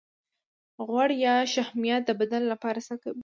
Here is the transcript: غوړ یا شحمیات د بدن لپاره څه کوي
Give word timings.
غوړ 0.87 1.09
یا 1.25 1.35
شحمیات 1.53 2.03
د 2.05 2.11
بدن 2.19 2.41
لپاره 2.51 2.79
څه 2.87 2.95
کوي 3.03 3.19